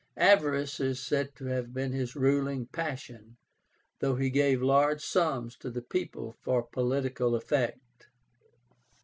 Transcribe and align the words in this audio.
Avarice 0.17 0.79
is 0.79 0.99
said 0.99 1.35
to 1.35 1.45
have 1.45 1.75
been 1.75 1.91
his 1.91 2.15
ruling 2.15 2.65
passion, 2.65 3.37
though 3.99 4.15
he 4.15 4.31
gave 4.31 4.59
large 4.59 5.03
sums 5.05 5.55
to 5.57 5.69
the 5.69 5.83
people 5.83 6.35
for 6.41 6.63
political 6.63 7.35
effect. 7.35 8.07